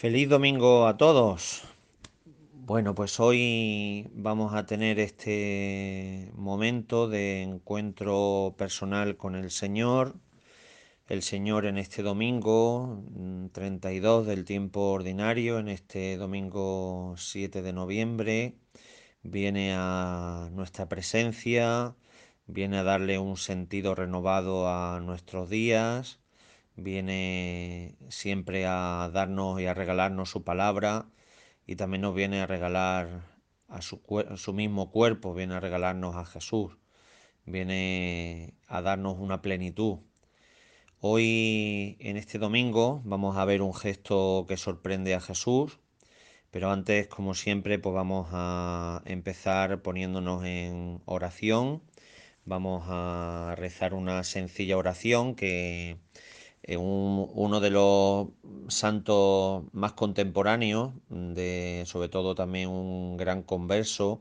Feliz 0.00 0.28
domingo 0.28 0.86
a 0.86 0.96
todos. 0.96 1.64
Bueno, 2.52 2.94
pues 2.94 3.18
hoy 3.18 4.08
vamos 4.14 4.54
a 4.54 4.64
tener 4.64 5.00
este 5.00 6.30
momento 6.36 7.08
de 7.08 7.42
encuentro 7.42 8.54
personal 8.56 9.16
con 9.16 9.34
el 9.34 9.50
Señor. 9.50 10.14
El 11.08 11.22
Señor 11.24 11.66
en 11.66 11.78
este 11.78 12.04
domingo 12.04 13.02
32 13.50 14.24
mm, 14.24 14.28
del 14.28 14.44
tiempo 14.44 14.82
ordinario, 14.92 15.58
en 15.58 15.66
este 15.68 16.16
domingo 16.16 17.16
7 17.16 17.60
de 17.60 17.72
noviembre, 17.72 18.54
viene 19.24 19.74
a 19.74 20.48
nuestra 20.52 20.88
presencia, 20.88 21.96
viene 22.46 22.78
a 22.78 22.84
darle 22.84 23.18
un 23.18 23.36
sentido 23.36 23.96
renovado 23.96 24.68
a 24.68 25.00
nuestros 25.00 25.50
días 25.50 26.20
viene 26.78 27.96
siempre 28.08 28.64
a 28.66 29.10
darnos 29.12 29.60
y 29.60 29.66
a 29.66 29.74
regalarnos 29.74 30.30
su 30.30 30.44
palabra 30.44 31.10
y 31.66 31.76
también 31.76 32.02
nos 32.02 32.14
viene 32.14 32.40
a 32.40 32.46
regalar 32.46 33.22
a 33.68 33.82
su, 33.82 34.00
su, 34.36 34.52
mismo 34.54 34.90
cuerpo, 34.90 35.34
viene 35.34 35.54
a 35.54 35.60
regalarnos 35.60 36.16
a 36.16 36.24
Jesús, 36.24 36.78
viene 37.44 38.54
a 38.68 38.80
darnos 38.82 39.18
una 39.18 39.42
plenitud. 39.42 39.98
Hoy, 41.00 41.96
en 42.00 42.16
este 42.16 42.38
domingo, 42.38 43.02
vamos 43.04 43.36
a 43.36 43.44
ver 43.44 43.62
un 43.62 43.74
gesto 43.74 44.46
que 44.48 44.56
sorprende 44.56 45.14
a 45.14 45.20
Jesús, 45.20 45.78
pero 46.50 46.70
antes, 46.70 47.08
como 47.08 47.34
siempre, 47.34 47.78
pues 47.78 47.94
vamos 47.94 48.28
a 48.32 49.02
empezar 49.04 49.82
poniéndonos 49.82 50.44
en 50.44 51.02
oración. 51.04 51.82
Vamos 52.44 52.84
a 52.88 53.54
rezar 53.58 53.94
una 53.94 54.24
sencilla 54.24 54.78
oración 54.78 55.34
que 55.34 55.98
uno 56.76 57.60
de 57.60 57.70
los 57.70 58.28
santos 58.68 59.64
más 59.72 59.92
contemporáneos, 59.92 60.92
de, 61.08 61.84
sobre 61.86 62.08
todo 62.08 62.34
también 62.34 62.68
un 62.68 63.16
gran 63.16 63.42
converso, 63.42 64.20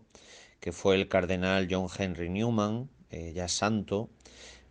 que 0.59 0.71
fue 0.71 0.95
el 0.95 1.07
cardenal 1.07 1.67
John 1.69 1.87
Henry 1.97 2.29
Newman, 2.29 2.89
eh, 3.09 3.33
ya 3.33 3.47
santo, 3.47 4.09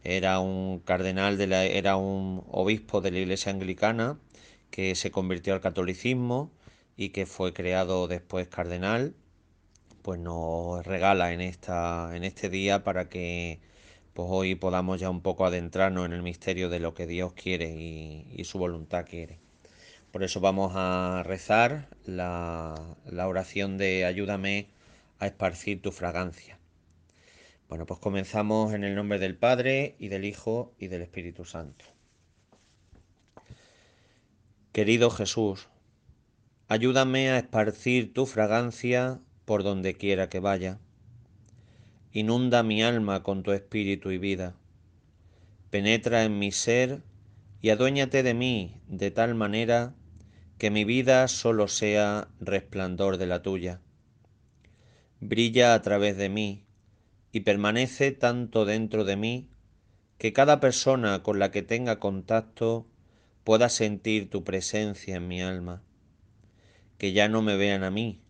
era 0.05 0.41
un 0.41 0.81
cardenal, 0.81 1.37
de 1.39 1.47
la, 1.49 1.65
era 1.65 1.97
un 1.97 2.45
obispo 2.51 3.01
de 3.01 3.11
la 3.11 3.19
iglesia 3.19 3.53
anglicana 3.53 4.19
que 4.71 4.95
se 4.95 5.11
convirtió 5.11 5.55
al 5.55 5.61
catolicismo 5.61 6.53
y 6.97 7.11
que 7.11 7.27
fue 7.27 7.53
creado 7.53 8.09
después 8.09 8.49
cardenal, 8.49 9.15
pues 10.03 10.21
nos 10.21 10.85
regala 10.87 11.33
en, 11.33 11.41
esta, 11.41 12.17
en 12.17 12.25
este 12.25 12.49
día 12.51 12.85
para 12.85 13.09
que 13.09 13.61
pues 14.17 14.29
hoy 14.33 14.55
podamos 14.55 14.99
ya 14.99 15.11
un 15.11 15.21
poco 15.21 15.45
adentrarnos 15.45 16.07
en 16.07 16.15
el 16.15 16.23
misterio 16.23 16.71
de 16.71 16.81
lo 16.81 16.95
que 16.95 17.07
Dios 17.07 17.35
quiere 17.35 17.69
y, 17.77 18.43
su 18.45 18.59
voluntad 18.59 19.05
quiere. 19.05 19.39
Por 20.11 20.25
eso 20.25 20.41
vamos 20.41 20.73
a 20.75 21.23
rezar 21.23 21.91
la, 22.07 22.97
la 23.05 23.29
oración 23.29 23.77
de 23.77 24.07
ayúdame 24.07 24.69
a 25.19 25.27
esparcir 25.27 25.83
tu 25.83 25.93
fragancia. 25.93 26.59
Bueno, 27.69 27.85
pues 27.85 28.01
comenzamos 28.01 28.73
en 28.73 28.85
el 28.85 28.95
nombre 28.95 29.19
del 29.19 29.37
Padre 29.37 29.97
y 29.99 30.09
del 30.09 30.25
Hijo 30.25 30.73
y 30.79 30.89
del 30.89 31.03
Espíritu 31.03 31.45
Santo. 31.45 31.85
Querido 34.73 35.11
Jesús, 35.11 35.69
ayúdame 36.69 37.31
a 37.31 37.39
esparcir 37.39 38.15
tu 38.15 38.25
fragancia 38.25 39.21
por 39.45 39.63
donde 39.63 39.95
quiera 39.95 40.31
que 40.31 40.41
vaya 40.41 40.79
Inunda 42.17 42.63
mi 42.63 42.83
alma 42.83 43.23
con 43.23 43.43
tu 43.43 43.53
espíritu 43.53 44.11
y 44.11 44.17
vida. 44.17 44.57
Penetra 45.69 46.25
en 46.25 46.39
mi 46.39 46.51
ser 46.51 47.03
y 47.61 47.69
aduéñate 47.69 48.23
de 48.23 48.33
mí 48.33 48.81
de 48.89 49.11
tal 49.11 49.35
manera 49.35 49.95
que 50.57 50.71
mi 50.71 50.85
vida 50.85 51.29
solo 51.29 51.69
sea 51.69 52.29
resplandor 52.41 53.19
de 53.19 53.27
la 53.27 53.43
tuya. 53.43 53.83
Brilla 55.21 55.75
a 55.75 55.83
través 55.83 56.17
de 56.17 56.31
mí 56.31 56.65
y 57.33 57.41
permanece 57.41 58.13
tanto 58.13 58.65
dentro 58.65 59.05
de 59.05 59.17
mí 59.17 59.51
que 60.17 60.33
cada 60.33 60.59
persona 60.59 61.23
con 61.23 61.39
la 61.39 61.51
que 61.51 61.61
tenga 61.61 62.01
contacto 62.01 62.87
pueda 63.45 63.69
sentir 63.69 64.31
tu 64.31 64.43
presencia 64.43 65.17
en 65.17 65.29
mi 65.29 65.43
alma. 65.43 65.83
Que 66.97 67.13
ya 67.13 67.29
no 67.29 67.43
me 67.43 67.59
vean 67.59 67.85
a 67.85 67.91
mí, 67.91 68.23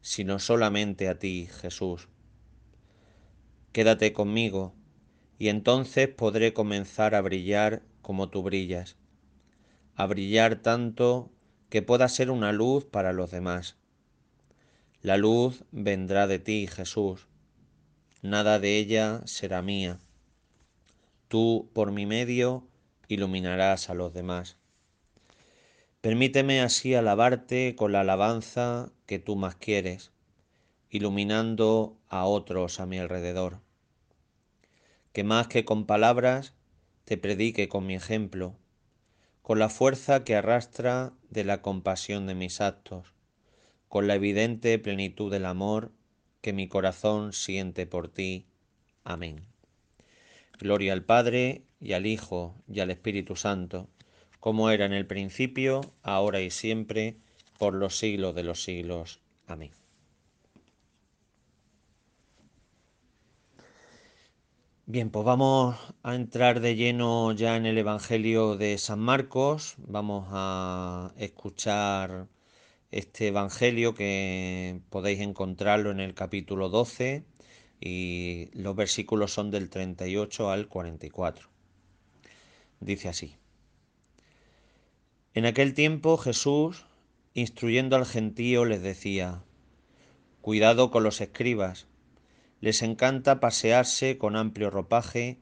sino 0.00 0.40
solamente 0.40 1.06
a 1.06 1.20
ti, 1.20 1.48
Jesús 1.60 2.08
Quédate 3.72 4.12
conmigo, 4.12 4.74
y 5.38 5.48
entonces 5.48 6.08
podré 6.08 6.52
comenzar 6.52 7.14
a 7.14 7.20
brillar 7.20 7.82
como 8.02 8.28
tú 8.28 8.42
brillas, 8.42 8.96
a 9.94 10.06
brillar 10.06 10.56
tanto 10.56 11.30
que 11.68 11.82
pueda 11.82 12.08
ser 12.08 12.30
una 12.30 12.52
luz 12.52 12.84
para 12.84 13.12
los 13.12 13.30
demás. 13.30 13.76
La 15.02 15.16
luz 15.16 15.64
vendrá 15.70 16.26
de 16.26 16.38
ti, 16.38 16.66
Jesús, 16.66 17.28
nada 18.22 18.58
de 18.58 18.78
ella 18.78 19.22
será 19.26 19.62
mía. 19.62 19.98
Tú, 21.28 21.70
por 21.74 21.92
mi 21.92 22.06
medio, 22.06 22.66
iluminarás 23.06 23.90
a 23.90 23.94
los 23.94 24.14
demás. 24.14 24.56
Permíteme 26.00 26.62
así 26.62 26.94
alabarte 26.94 27.74
con 27.76 27.92
la 27.92 28.00
alabanza 28.00 28.90
que 29.06 29.18
tú 29.18 29.36
más 29.36 29.56
quieres, 29.56 30.10
iluminando 30.90 31.98
a 32.08 32.24
otros 32.24 32.80
a 32.80 32.86
mi 32.86 32.98
alrededor 32.98 33.60
que 35.18 35.24
más 35.24 35.48
que 35.48 35.64
con 35.64 35.84
palabras 35.84 36.54
te 37.04 37.16
predique 37.16 37.68
con 37.68 37.86
mi 37.86 37.96
ejemplo, 37.96 38.54
con 39.42 39.58
la 39.58 39.68
fuerza 39.68 40.22
que 40.22 40.36
arrastra 40.36 41.12
de 41.30 41.42
la 41.42 41.60
compasión 41.60 42.28
de 42.28 42.36
mis 42.36 42.60
actos, 42.60 43.14
con 43.88 44.06
la 44.06 44.14
evidente 44.14 44.78
plenitud 44.78 45.28
del 45.30 45.46
amor 45.46 45.90
que 46.40 46.52
mi 46.52 46.68
corazón 46.68 47.32
siente 47.32 47.86
por 47.86 48.08
ti. 48.08 48.46
Amén. 49.02 49.44
Gloria 50.58 50.92
al 50.92 51.02
Padre 51.02 51.62
y 51.80 51.94
al 51.94 52.06
Hijo 52.06 52.54
y 52.68 52.78
al 52.78 52.90
Espíritu 52.90 53.34
Santo, 53.34 53.88
como 54.38 54.70
era 54.70 54.84
en 54.84 54.92
el 54.92 55.06
principio, 55.06 55.80
ahora 56.02 56.42
y 56.42 56.50
siempre, 56.50 57.16
por 57.58 57.74
los 57.74 57.98
siglos 57.98 58.36
de 58.36 58.44
los 58.44 58.62
siglos. 58.62 59.20
Amén. 59.48 59.72
Bien, 64.90 65.10
pues 65.10 65.22
vamos 65.26 65.76
a 66.02 66.14
entrar 66.14 66.60
de 66.60 66.74
lleno 66.74 67.32
ya 67.32 67.58
en 67.58 67.66
el 67.66 67.76
Evangelio 67.76 68.56
de 68.56 68.78
San 68.78 69.00
Marcos. 69.00 69.74
Vamos 69.76 70.28
a 70.30 71.12
escuchar 71.18 72.26
este 72.90 73.26
Evangelio 73.26 73.92
que 73.92 74.80
podéis 74.88 75.20
encontrarlo 75.20 75.90
en 75.90 76.00
el 76.00 76.14
capítulo 76.14 76.70
12 76.70 77.22
y 77.78 78.48
los 78.54 78.74
versículos 78.74 79.30
son 79.30 79.50
del 79.50 79.68
38 79.68 80.50
al 80.50 80.68
44. 80.68 81.50
Dice 82.80 83.10
así. 83.10 83.36
En 85.34 85.44
aquel 85.44 85.74
tiempo 85.74 86.16
Jesús, 86.16 86.86
instruyendo 87.34 87.94
al 87.94 88.06
gentío, 88.06 88.64
les 88.64 88.80
decía, 88.80 89.42
Cuidado 90.40 90.90
con 90.90 91.02
los 91.02 91.20
escribas 91.20 91.88
les 92.60 92.82
encanta 92.82 93.38
pasearse 93.38 94.18
con 94.18 94.34
amplio 94.34 94.70
ropaje 94.70 95.38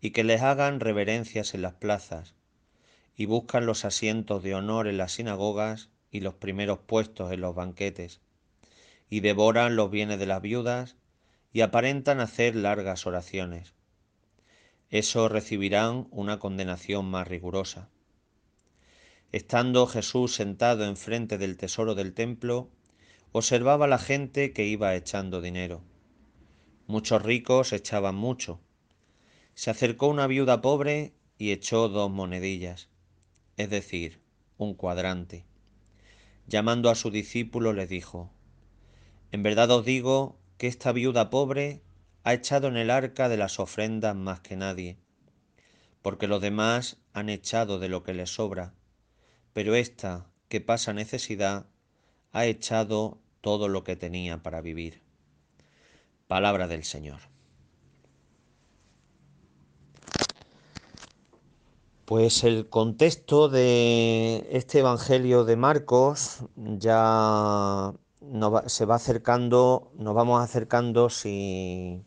y 0.00 0.10
que 0.10 0.24
les 0.24 0.42
hagan 0.42 0.80
reverencias 0.80 1.54
en 1.54 1.62
las 1.62 1.74
plazas, 1.74 2.34
y 3.16 3.26
buscan 3.26 3.66
los 3.66 3.84
asientos 3.84 4.42
de 4.42 4.54
honor 4.54 4.86
en 4.86 4.98
las 4.98 5.12
sinagogas 5.12 5.88
y 6.10 6.20
los 6.20 6.34
primeros 6.34 6.78
puestos 6.80 7.32
en 7.32 7.40
los 7.40 7.54
banquetes, 7.54 8.20
y 9.08 9.20
devoran 9.20 9.76
los 9.76 9.90
bienes 9.90 10.18
de 10.18 10.26
las 10.26 10.42
viudas 10.42 10.96
y 11.52 11.62
aparentan 11.62 12.20
hacer 12.20 12.54
largas 12.54 13.06
oraciones. 13.06 13.72
Eso 14.90 15.28
recibirán 15.28 16.06
una 16.10 16.38
condenación 16.38 17.06
más 17.06 17.26
rigurosa. 17.26 17.88
Estando 19.32 19.86
Jesús 19.86 20.34
sentado 20.34 20.84
enfrente 20.84 21.38
del 21.38 21.56
tesoro 21.56 21.94
del 21.94 22.14
templo, 22.14 22.70
observaba 23.32 23.86
la 23.86 23.98
gente 23.98 24.52
que 24.52 24.66
iba 24.66 24.94
echando 24.94 25.40
dinero 25.40 25.82
Muchos 26.88 27.20
ricos 27.20 27.74
echaban 27.74 28.14
mucho. 28.14 28.60
Se 29.54 29.68
acercó 29.68 30.08
una 30.08 30.26
viuda 30.26 30.62
pobre 30.62 31.12
y 31.36 31.52
echó 31.52 31.90
dos 31.90 32.10
monedillas, 32.10 32.88
es 33.58 33.68
decir, 33.68 34.22
un 34.56 34.72
cuadrante. 34.72 35.44
Llamando 36.46 36.88
a 36.88 36.94
su 36.94 37.10
discípulo 37.10 37.74
le 37.74 37.86
dijo, 37.86 38.32
En 39.32 39.42
verdad 39.42 39.70
os 39.70 39.84
digo 39.84 40.38
que 40.56 40.66
esta 40.66 40.92
viuda 40.92 41.28
pobre 41.28 41.82
ha 42.24 42.32
echado 42.32 42.68
en 42.68 42.78
el 42.78 42.88
arca 42.88 43.28
de 43.28 43.36
las 43.36 43.60
ofrendas 43.60 44.16
más 44.16 44.40
que 44.40 44.56
nadie, 44.56 44.96
porque 46.00 46.26
los 46.26 46.40
demás 46.40 46.96
han 47.12 47.28
echado 47.28 47.78
de 47.78 47.90
lo 47.90 48.02
que 48.02 48.14
les 48.14 48.30
sobra, 48.30 48.72
pero 49.52 49.74
esta, 49.74 50.30
que 50.48 50.62
pasa 50.62 50.94
necesidad, 50.94 51.66
ha 52.32 52.46
echado 52.46 53.20
todo 53.42 53.68
lo 53.68 53.84
que 53.84 53.94
tenía 53.94 54.42
para 54.42 54.62
vivir. 54.62 55.06
Palabra 56.28 56.68
del 56.68 56.84
Señor. 56.84 57.20
Pues 62.04 62.44
el 62.44 62.68
contexto 62.68 63.48
de 63.48 64.46
este 64.50 64.80
Evangelio 64.80 65.44
de 65.44 65.56
Marcos 65.56 66.44
ya 66.56 67.94
se 68.66 68.84
va 68.84 68.94
acercando, 68.94 69.90
nos 69.96 70.14
vamos 70.14 70.42
acercando, 70.42 71.08
si 71.08 72.02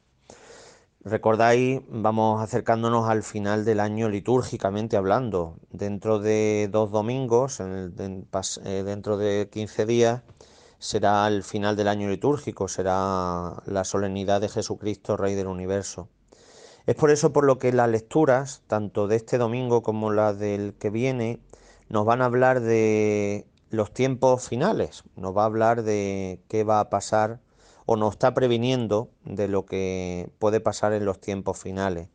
recordáis, 1.04 1.82
vamos 1.88 2.42
acercándonos 2.42 3.10
al 3.10 3.24
final 3.24 3.66
del 3.66 3.80
año 3.80 4.08
litúrgicamente 4.08 4.98
hablando. 4.98 5.58
Dentro 5.72 6.20
de 6.20 6.70
dos 6.72 6.92
domingos, 6.92 7.60
eh, 7.60 8.84
dentro 8.86 9.18
de 9.18 9.50
15 9.52 9.86
días, 9.88 10.22
será 10.82 11.28
el 11.28 11.44
final 11.44 11.76
del 11.76 11.88
año 11.88 12.10
litúrgico, 12.10 12.68
será 12.68 13.62
la 13.68 13.84
solemnidad 13.84 14.42
de 14.42 14.50
Jesucristo, 14.50 15.16
Rey 15.16 15.36
del 15.36 15.46
Universo. 15.46 16.10
Es 16.88 16.96
por 16.96 17.12
eso 17.12 17.32
por 17.32 17.46
lo 17.46 17.60
que 17.60 17.72
las 17.72 17.88
lecturas, 17.88 18.64
tanto 18.66 19.08
de 19.08 19.18
este 19.18 19.38
domingo 19.38 19.84
como 19.84 20.12
las 20.12 20.40
del 20.40 20.74
que 20.74 20.90
viene, 20.90 21.40
nos 21.88 22.04
van 22.04 22.24
a 22.24 22.26
hablar 22.26 22.62
de 22.62 23.46
los 23.70 23.94
tiempos 23.94 24.50
finales, 24.50 25.04
nos 25.16 25.38
va 25.38 25.44
a 25.44 25.46
hablar 25.46 25.84
de 25.84 26.42
qué 26.48 26.64
va 26.64 26.80
a 26.80 26.90
pasar 26.90 27.40
o 27.86 27.96
nos 27.96 28.14
está 28.14 28.34
previniendo 28.34 29.12
de 29.24 29.48
lo 29.48 29.68
que 29.68 30.32
puede 30.40 30.62
pasar 30.62 30.94
en 30.94 31.06
los 31.06 31.22
tiempos 31.22 31.60
finales. 31.60 32.08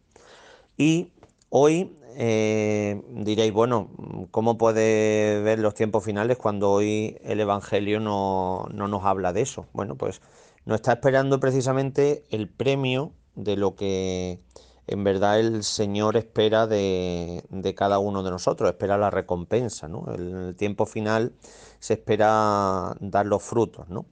Y 0.76 1.12
hoy 1.58 1.96
eh, 2.18 3.02
diréis, 3.08 3.50
bueno, 3.50 3.88
¿cómo 4.30 4.58
puede 4.58 5.40
ver 5.40 5.58
los 5.58 5.72
tiempos 5.72 6.04
finales 6.04 6.36
cuando 6.36 6.70
hoy 6.70 7.16
el 7.24 7.40
Evangelio 7.40 7.98
no, 7.98 8.66
no 8.74 8.88
nos 8.88 9.04
habla 9.04 9.32
de 9.32 9.40
eso? 9.40 9.66
Bueno, 9.72 9.96
pues 9.96 10.20
nos 10.66 10.76
está 10.76 10.92
esperando 10.92 11.40
precisamente 11.40 12.24
el 12.28 12.50
premio 12.50 13.12
de 13.36 13.56
lo 13.56 13.74
que 13.74 14.40
en 14.86 15.02
verdad 15.02 15.40
el 15.40 15.64
Señor 15.64 16.18
espera 16.18 16.66
de, 16.66 17.42
cada 17.74 17.98
uno 17.98 18.22
de 18.22 18.30
nosotros, 18.30 18.68
espera 18.68 18.98
la 18.98 19.10
recompensa, 19.10 19.88
¿no? 19.88 20.04
En 20.12 20.36
el 20.36 20.56
tiempo 20.56 20.84
final 20.84 21.32
se 21.78 21.94
espera 21.94 22.94
dar 23.00 23.24
los 23.24 23.42
frutos, 23.42 23.88
¿no? 23.88 24.04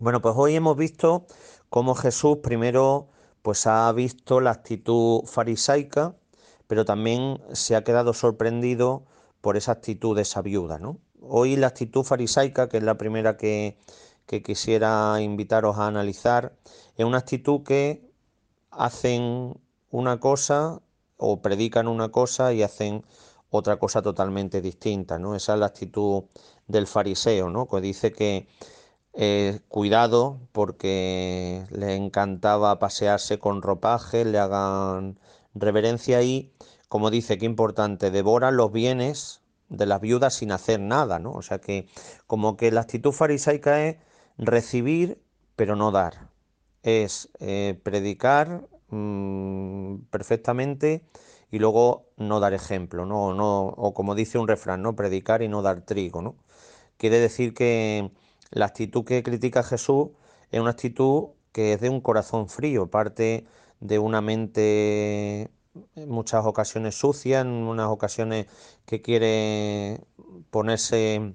Bueno, 0.00 0.20
pues 0.20 0.34
hoy 0.36 0.56
hemos 0.56 0.76
visto 0.76 1.26
cómo 1.70 1.94
Jesús 1.94 2.38
primero 2.42 3.06
pues 3.42 3.66
ha 3.68 3.92
visto 3.92 4.40
la 4.40 4.50
actitud 4.50 5.22
farisaica, 5.24 6.16
pero 6.66 6.84
también 6.84 7.40
se 7.52 7.76
ha 7.76 7.84
quedado 7.84 8.14
sorprendido 8.14 9.04
por 9.40 9.56
esa 9.56 9.72
actitud 9.72 10.16
de 10.16 10.22
esa 10.22 10.42
viuda, 10.42 10.78
¿no? 10.78 10.98
Hoy 11.20 11.56
la 11.56 11.68
actitud 11.68 12.02
farisaica, 12.02 12.68
que 12.68 12.78
es 12.78 12.82
la 12.82 12.98
primera 12.98 13.36
que, 13.36 13.78
que 14.26 14.42
quisiera 14.42 15.20
invitaros 15.20 15.78
a 15.78 15.86
analizar, 15.86 16.54
es 16.96 17.04
una 17.04 17.18
actitud 17.18 17.62
que 17.62 18.10
hacen 18.70 19.54
una 19.90 20.20
cosa 20.20 20.80
o 21.16 21.40
predican 21.40 21.88
una 21.88 22.10
cosa 22.10 22.52
y 22.52 22.62
hacen 22.62 23.04
otra 23.50 23.78
cosa 23.78 24.02
totalmente 24.02 24.60
distinta, 24.60 25.18
¿no? 25.18 25.34
Esa 25.34 25.54
es 25.54 25.60
la 25.60 25.66
actitud 25.66 26.24
del 26.66 26.86
fariseo, 26.86 27.50
¿no? 27.50 27.68
Que 27.68 27.80
dice 27.80 28.12
que 28.12 28.48
eh, 29.12 29.60
cuidado 29.68 30.40
porque 30.52 31.66
le 31.70 31.94
encantaba 31.94 32.78
pasearse 32.80 33.38
con 33.38 33.62
ropaje, 33.62 34.24
le 34.24 34.38
hagan 34.38 35.20
reverencia 35.54 36.22
y, 36.22 36.52
como 36.88 37.10
dice, 37.10 37.38
qué 37.38 37.46
importante, 37.46 38.10
devoran 38.10 38.56
los 38.56 38.72
bienes 38.72 39.42
de 39.68 39.86
las 39.86 40.00
viudas 40.00 40.34
sin 40.34 40.52
hacer 40.52 40.80
nada, 40.80 41.18
¿no? 41.18 41.32
O 41.32 41.42
sea 41.42 41.58
que 41.60 41.88
como 42.26 42.56
que 42.56 42.70
la 42.70 42.82
actitud 42.82 43.12
farisaica 43.12 43.84
es 43.86 43.96
recibir 44.38 45.20
pero 45.56 45.76
no 45.76 45.92
dar, 45.92 46.30
es 46.82 47.30
eh, 47.38 47.80
predicar 47.82 48.68
Mm, 48.94 50.04
perfectamente 50.10 51.02
y 51.50 51.58
luego 51.58 52.06
no 52.16 52.38
dar 52.40 52.54
ejemplo, 52.54 53.06
¿no? 53.06 53.34
No, 53.34 53.66
o 53.66 53.94
como 53.94 54.14
dice 54.14 54.38
un 54.38 54.46
refrán, 54.48 54.82
¿no? 54.82 54.94
Predicar 54.96 55.42
y 55.42 55.48
no 55.48 55.62
dar 55.62 55.82
trigo, 55.82 56.22
¿no? 56.22 56.36
Quiere 56.98 57.18
decir 57.18 57.54
que 57.54 58.12
la 58.50 58.66
actitud 58.66 59.04
que 59.04 59.22
critica 59.24 59.62
Jesús 59.64 60.10
es 60.50 60.60
una 60.60 60.70
actitud 60.70 61.30
que 61.52 61.74
es 61.74 61.80
de 61.80 61.90
un 61.90 62.00
corazón 62.00 62.48
frío, 62.48 62.88
parte 62.90 63.46
de 63.84 63.98
una 63.98 64.22
mente 64.22 65.50
en 65.94 66.08
muchas 66.08 66.46
ocasiones 66.46 66.94
sucia, 66.94 67.40
en 67.40 67.48
unas 67.48 67.88
ocasiones 67.88 68.46
que 68.86 69.02
quiere 69.02 70.00
ponerse, 70.50 71.34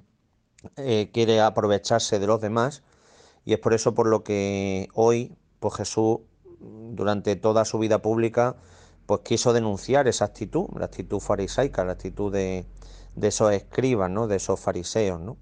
eh, 0.78 1.12
quiere 1.14 1.42
aprovecharse 1.42 2.18
de 2.18 2.26
los 2.26 2.42
demás, 2.42 2.82
y 3.46 3.54
es 3.54 3.60
por 3.60 3.76
eso 3.76 3.94
por 3.94 4.08
lo 4.08 4.24
que 4.24 4.90
hoy, 4.96 5.38
pues 5.60 5.76
Jesús 5.76 6.22
durante 6.60 7.36
toda 7.36 7.66
su 7.66 7.78
vida 7.78 8.02
pública, 8.02 8.56
pues 9.06 9.22
quiso 9.22 9.54
denunciar 9.54 10.08
esa 10.08 10.26
actitud, 10.26 10.70
la 10.76 10.86
actitud 10.86 11.20
farisaica, 11.20 11.86
la 11.86 11.94
actitud 11.94 12.34
de, 12.34 12.66
esos 13.22 13.54
escribas, 13.54 14.10
¿no? 14.10 14.28
de 14.28 14.38
esos 14.38 14.60
fariseos. 14.60 15.22
¿no? 15.22 15.38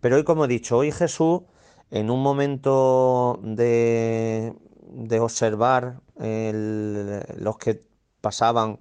Pero 0.00 0.14
hoy, 0.14 0.24
como 0.24 0.44
he 0.44 0.48
dicho, 0.48 0.78
hoy 0.78 0.92
Jesús, 0.92 1.42
en 1.90 2.08
un 2.08 2.22
momento 2.22 3.40
de, 3.42 4.54
de 4.94 5.20
observar 5.20 6.00
los 6.16 7.58
que 7.58 7.84
pasaban 8.20 8.80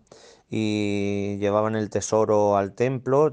y 0.49 1.37
llevaban 1.39 1.75
el 1.75 1.89
tesoro 1.89 2.57
al 2.57 2.73
templo, 2.73 3.31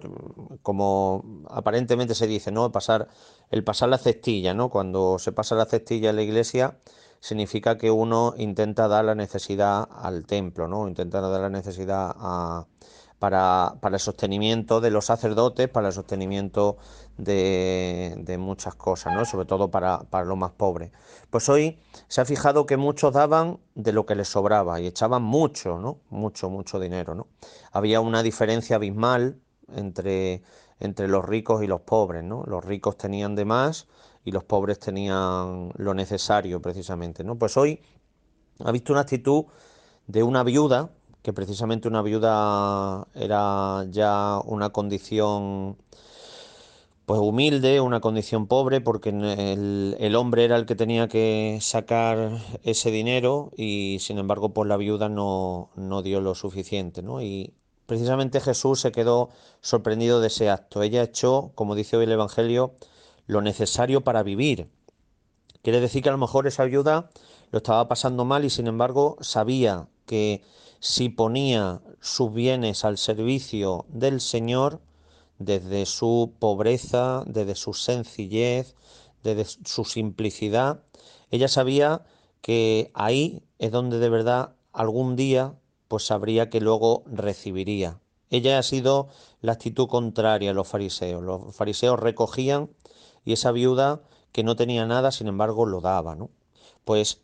como 0.63 1.45
aparentemente 1.49 2.15
se 2.15 2.29
dice, 2.29 2.53
¿no? 2.53 2.71
Pasar, 2.71 3.09
el 3.51 3.65
pasar 3.65 3.89
la 3.89 3.99
cestilla, 3.99 4.55
¿no? 4.55 4.71
Cuando 4.71 5.19
se 5.19 5.33
pasa 5.33 5.57
la 5.57 5.67
cestilla 5.67 6.11
en 6.11 6.17
la 6.17 6.23
iglesia, 6.23 6.79
significa 7.21 7.77
que 7.77 7.91
uno 7.91 8.35
intenta 8.37 8.87
dar 8.87 9.05
la 9.05 9.17
necesidad 9.17 9.89
al 9.91 10.27
templo, 10.27 10.69
¿no? 10.69 10.87
Intenta 10.87 11.21
dar 11.21 11.41
la 11.41 11.51
necesidad 11.51 12.15
para, 13.19 13.75
el 13.83 13.99
sostenimiento 13.99 14.81
de 14.81 14.91
los 14.91 15.07
sacerdotes, 15.07 15.69
para 15.69 15.89
el 15.89 15.93
sostenimiento 15.93 16.77
de, 17.17 18.37
muchas 18.39 18.75
cosas, 18.75 19.15
¿no? 19.15 19.25
Sobre 19.25 19.47
todo 19.47 19.71
para, 19.71 20.01
para 20.01 20.25
los 20.25 20.39
más 20.39 20.53
pobres. 20.53 20.93
Pues 21.31 21.49
hoy 21.49 21.79
se 22.07 22.21
ha 22.21 22.25
fijado 22.25 22.67
que 22.67 22.77
muchos 22.77 23.13
daban 23.13 23.59
de 23.75 23.93
lo 23.93 24.07
que 24.07 24.15
les 24.15 24.29
sobraba 24.29 24.81
y 24.81 24.87
echaban 24.87 25.23
mucho, 25.23 25.79
¿no? 25.79 25.99
Mucho, 26.11 26.49
mucho 26.49 26.79
dinero, 26.79 27.15
¿no? 27.15 27.27
Había 27.73 28.01
una 28.01 28.23
diferencia 28.23 28.77
abismal 28.77 29.41
entre, 29.75 30.43
entre 30.81 31.09
los 31.09 31.25
ricos 31.25 31.63
y 31.63 31.67
los 31.67 31.81
pobres, 31.81 32.23
¿no? 32.23 32.45
Los 32.47 32.65
ricos 32.65 32.97
tenían 32.97 33.35
de 33.35 33.45
más 33.45 33.89
y 34.25 34.31
los 34.31 34.45
pobres 34.45 34.79
tenían 34.79 35.73
lo 35.77 35.95
necesario 35.95 36.63
precisamente, 36.63 37.25
¿no? 37.25 37.37
Pues 37.37 37.57
hoy 37.57 37.81
ha 38.65 38.73
visto 38.73 38.93
una 38.93 39.03
actitud 39.03 39.47
de 40.07 40.23
una 40.23 40.43
viuda, 40.43 40.91
que 41.29 41.35
precisamente 41.35 41.89
una 41.89 42.01
viuda 42.01 43.07
era 43.15 43.85
ya 43.91 44.41
una 44.47 44.71
condición 44.71 45.77
pues 47.05 47.21
humilde, 47.21 47.83
una 47.83 48.01
condición 48.01 48.47
pobre, 48.47 48.81
porque 48.81 49.11
el, 49.11 50.17
hombre 50.17 50.45
era 50.45 50.57
el 50.57 50.65
que 50.65 50.75
tenía 50.75 51.07
que 51.07 51.59
sacar 51.61 52.39
ese 52.63 52.91
dinero 52.91 53.51
y 53.59 53.99
sin 54.01 54.17
embargo 54.17 54.55
pues 54.55 54.71
la 54.71 54.79
viuda 54.79 55.11
no, 55.11 55.69
no 55.77 56.01
dio 56.01 56.23
lo 56.23 56.35
suficiente, 56.35 57.03
¿no? 57.03 57.21
Y 57.21 57.53
precisamente 57.85 58.41
Jesús 58.41 58.81
se 58.81 58.91
quedó 58.91 59.29
sorprendido 59.61 60.23
de 60.23 60.29
ese 60.29 60.49
acto. 60.49 60.83
Ella 60.83 61.03
echó, 61.03 61.53
como 61.55 61.75
dice 61.75 61.99
hoy 61.99 62.05
el 62.05 62.13
Evangelio, 62.13 62.73
lo 63.27 63.43
necesario 63.43 64.01
para 64.01 64.23
vivir. 64.23 64.71
Quiere 65.61 65.81
decir 65.81 66.03
que 66.03 66.09
a 66.09 66.13
lo 66.13 66.17
mejor 66.17 66.47
esa 66.47 66.63
ayuda 66.63 67.11
lo 67.51 67.59
estaba 67.59 67.87
pasando 67.87 68.25
mal 68.25 68.47
y 68.47 68.51
sin 68.51 68.67
embargo 68.67 69.19
sabía 69.21 69.89
que 70.07 70.43
si 70.81 71.09
ponía 71.09 71.81
sus 72.01 72.33
bienes 72.33 72.85
al 72.85 72.99
servicio 72.99 73.87
del 73.89 74.21
Señor, 74.21 74.81
desde 75.39 75.87
su 75.87 76.33
pobreza, 76.39 77.23
desde 77.27 77.55
su 77.55 77.75
sencillez, 77.75 78.75
desde 79.23 79.45
su 79.45 79.85
simplicidad, 79.85 80.83
ella 81.31 81.49
sabía 81.49 82.05
que 82.41 82.91
ahí 82.95 83.43
es 83.59 83.71
donde 83.71 83.99
de 83.99 84.09
verdad 84.09 84.55
algún 84.73 85.17
día 85.17 85.55
pues 85.89 86.05
sabría 86.05 86.51
que 86.51 86.61
luego 86.61 87.03
recibiría. 87.07 88.01
Ella 88.31 88.59
ha 88.59 88.63
sido 88.63 89.09
la 89.41 89.53
actitud 89.53 89.89
contraria 89.89 90.51
a 90.51 90.55
los 90.55 90.69
fariseos. 90.69 91.23
Los 91.23 91.57
fariseos 91.57 91.99
recogían 91.99 92.71
y 93.25 93.33
esa 93.33 93.53
viuda 93.53 94.03
que 94.33 94.45
no 94.45 94.55
tenía 94.55 94.87
nada, 94.87 95.11
sin 95.13 95.29
embargo, 95.29 95.67
lo 95.67 95.81
daba, 95.81 96.15
¿no? 96.15 96.31
Pues, 96.85 97.23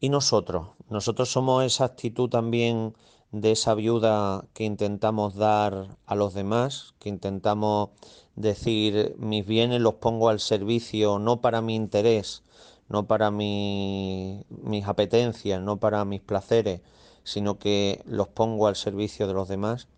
¿y 0.00 0.08
nosotros? 0.08 0.68
Nosotros 0.88 1.30
somos 1.30 1.64
esa 1.64 1.84
actitud 1.84 2.28
también 2.28 2.94
de 3.32 3.52
esa 3.52 3.74
viuda 3.74 4.44
que 4.54 4.64
intentamos 4.64 5.34
dar 5.34 5.96
a 6.06 6.14
los 6.14 6.34
demás, 6.34 6.94
que 6.98 7.08
intentamos 7.08 7.90
decir 8.36 9.16
mis 9.18 9.44
bienes 9.46 9.80
los 9.80 9.94
pongo 9.94 10.28
al 10.28 10.40
servicio 10.40 11.18
no 11.18 11.40
para 11.40 11.60
mi 11.60 11.74
interés, 11.74 12.42
no 12.88 13.06
para 13.06 13.30
mis 13.30 14.44
apetencias, 14.86 15.60
no 15.60 15.78
para 15.78 16.04
mis 16.04 16.20
placeres, 16.20 16.80
sino 17.24 17.58
que 17.58 18.02
los 18.06 18.28
pongo 18.28 18.66
al 18.68 18.76
servicio 18.76 19.26
de 19.26 19.34
los 19.34 19.48
demás. 19.48 19.88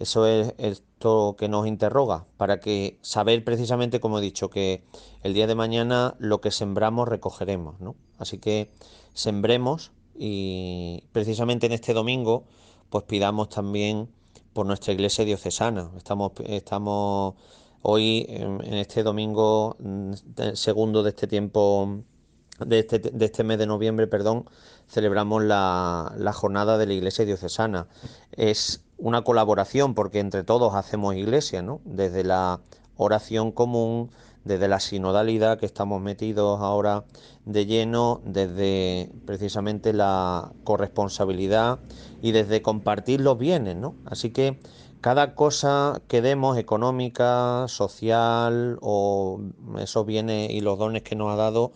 Eso 0.00 0.26
es 0.26 0.54
esto 0.56 1.36
que 1.38 1.48
nos 1.50 1.66
interroga, 1.66 2.24
para 2.38 2.58
que 2.58 2.98
saber 3.02 3.44
precisamente, 3.44 4.00
como 4.00 4.18
he 4.18 4.22
dicho, 4.22 4.48
que 4.48 4.82
el 5.22 5.34
día 5.34 5.46
de 5.46 5.54
mañana 5.54 6.14
lo 6.18 6.40
que 6.40 6.50
sembramos 6.50 7.06
recogeremos, 7.06 7.78
¿no? 7.80 7.96
Así 8.18 8.38
que 8.38 8.70
sembremos 9.12 9.92
y 10.14 11.04
precisamente 11.12 11.66
en 11.66 11.72
este 11.72 11.92
domingo, 11.92 12.44
pues 12.88 13.04
pidamos 13.04 13.50
también 13.50 14.08
por 14.54 14.64
nuestra 14.64 14.94
iglesia 14.94 15.26
diocesana. 15.26 15.90
Estamos, 15.98 16.32
estamos 16.46 17.34
hoy, 17.82 18.24
en, 18.30 18.72
este 18.72 19.02
domingo 19.02 19.76
segundo 20.54 21.02
de 21.02 21.10
este 21.10 21.26
tiempo, 21.26 22.00
de 22.58 22.78
este, 22.78 23.00
de 23.00 23.24
este 23.26 23.44
mes 23.44 23.58
de 23.58 23.66
noviembre, 23.66 24.06
perdón, 24.06 24.48
celebramos 24.88 25.42
la, 25.44 26.14
la 26.16 26.32
jornada 26.32 26.78
de 26.78 26.86
la 26.86 26.94
iglesia 26.94 27.26
diocesana. 27.26 27.86
Es 28.32 28.82
una 29.00 29.22
colaboración 29.22 29.94
porque 29.94 30.20
entre 30.20 30.44
todos 30.44 30.74
hacemos 30.74 31.14
iglesia, 31.14 31.62
¿no? 31.62 31.80
Desde 31.84 32.22
la 32.22 32.60
oración 32.96 33.50
común, 33.50 34.10
desde 34.44 34.68
la 34.68 34.80
sinodalidad 34.80 35.58
que 35.58 35.66
estamos 35.66 36.00
metidos 36.00 36.60
ahora 36.60 37.04
de 37.44 37.66
lleno, 37.66 38.20
desde 38.24 39.10
precisamente 39.26 39.92
la 39.92 40.52
corresponsabilidad 40.64 41.80
y 42.22 42.32
desde 42.32 42.62
compartir 42.62 43.20
los 43.20 43.38
bienes, 43.38 43.76
¿no? 43.76 43.94
Así 44.06 44.30
que 44.30 44.60
cada 45.00 45.34
cosa 45.34 46.02
que 46.08 46.20
demos, 46.20 46.58
económica, 46.58 47.66
social 47.68 48.78
o 48.82 49.40
esos 49.78 50.04
bienes 50.04 50.50
y 50.50 50.60
los 50.60 50.78
dones 50.78 51.02
que 51.02 51.16
nos 51.16 51.32
ha 51.32 51.36
dado, 51.36 51.72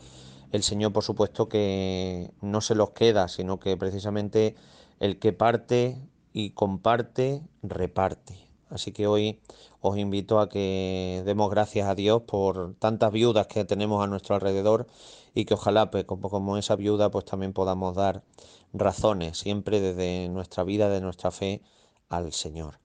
el 0.53 0.63
Señor 0.63 0.93
por 0.93 1.05
supuesto 1.05 1.49
que 1.49 2.31
no 2.43 2.61
se 2.61 2.75
los 2.75 2.91
queda, 2.91 3.29
sino 3.29 3.59
que 3.59 3.77
precisamente 3.77 4.55
el 5.01 5.19
que 5.19 5.33
parte 5.33 5.99
y 6.35 6.51
comparte, 6.51 7.43
reparte. 7.63 8.37
Así 8.69 8.93
que 8.93 9.07
hoy 9.07 9.41
os 9.81 9.97
invito 9.97 10.41
a 10.41 10.49
que 10.49 11.23
demos 11.25 11.49
gracias 11.49 11.89
a 11.89 11.95
Dios 11.95 12.23
por 12.27 12.75
tantas 12.75 13.13
viudas 13.13 13.47
que 13.47 13.65
tenemos 13.65 14.03
a 14.03 14.09
nuestro 14.09 14.35
alrededor 14.35 14.89
y 15.33 15.45
que 15.45 15.55
ojalá, 15.55 15.91
pues, 15.93 16.05
como, 16.05 16.59
esa 16.59 16.75
viuda, 16.75 17.11
pues 17.11 17.25
también 17.25 17.53
podamos 17.53 17.95
dar 17.95 18.25
razones 18.73 19.39
siempre 19.39 19.81
desde 19.81 20.29
nuestra 20.29 20.65
vida, 20.65 20.89
de 20.89 21.01
nuestra 21.01 21.31
fe 21.31 21.63
al 22.09 22.33
Señor. 22.33 22.81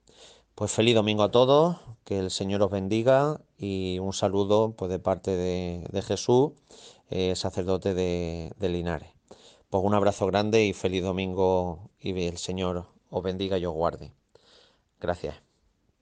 Pues 0.54 0.72
feliz 0.72 0.94
domingo 0.94 1.24
a 1.24 1.32
todos, 1.32 1.78
que 2.04 2.20
el 2.20 2.30
Señor 2.30 2.62
os 2.62 2.70
bendiga 2.70 3.42
y 3.58 3.98
un 3.98 4.14
saludo 4.14 4.74
pues, 4.78 4.92
de 4.92 5.00
parte 5.00 5.36
de, 5.36 6.02
Jesús, 6.04 6.52
eh, 7.10 7.36
sacerdote 7.36 7.96
de, 7.96 8.52
de 8.58 8.70
Linares. 8.70 9.10
Pues 9.70 9.84
un 9.84 9.96
abrazo 9.96 10.28
grande 10.28 10.66
y 10.66 10.74
feliz 10.74 11.04
domingo 11.04 11.90
y 12.00 12.12
el 12.26 12.38
Señor 12.38 12.99
os 13.10 13.24
bendiga 13.24 13.58
y 13.58 13.66
os 13.66 13.74
guarde. 13.74 14.14
Gracias. 15.00 15.49